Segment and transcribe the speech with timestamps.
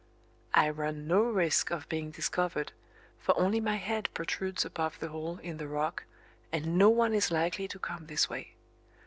[0.55, 2.71] I run no risk of being discovered,
[3.19, 6.05] for only my head protrudes above the hole in the rock
[6.51, 8.55] and no one is likely to come this way.